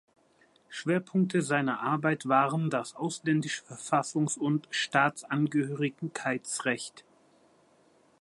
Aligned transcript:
Schwerpunkte 0.67 1.43
seiner 1.43 1.81
Arbeit 1.81 2.27
waren 2.27 2.71
das 2.71 2.95
ausländische 2.95 3.63
Verfassungs- 3.63 4.35
und 4.39 4.67
Staatsangehörigkeitsrecht. 4.71 7.05